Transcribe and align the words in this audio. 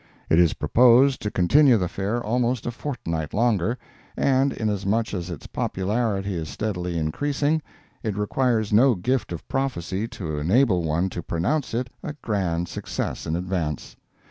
It 0.31 0.39
is 0.39 0.55
proposed 0.55 1.21
to 1.21 1.29
continue 1.29 1.77
the 1.77 1.87
Fair 1.87 2.23
almost 2.23 2.65
a 2.65 2.71
fortnight 2.71 3.35
longer, 3.35 3.77
and 4.17 4.51
inasmuch 4.51 5.13
as 5.13 5.29
its 5.29 5.45
popularity 5.45 6.33
is 6.33 6.49
steadily 6.49 6.97
increasing, 6.97 7.61
it 8.01 8.17
requires 8.17 8.73
no 8.73 8.95
gift 8.95 9.31
of 9.31 9.47
prophecy 9.47 10.07
to 10.07 10.39
enable 10.39 10.81
one 10.81 11.09
to 11.09 11.21
pronounce 11.21 11.75
it 11.75 11.91
a 12.01 12.13
grand 12.13 12.67
success 12.67 13.27
in 13.27 13.35
advance. 13.35 13.95